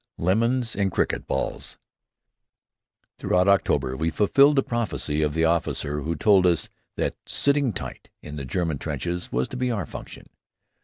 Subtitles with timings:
[0.17, 1.77] LEMONS AND CRICKET BALLS
[3.19, 8.09] Throughout October we fulfilled the prophecy of the officer who told us that "sitting tight"
[8.23, 10.25] in the German trenches was to be our function.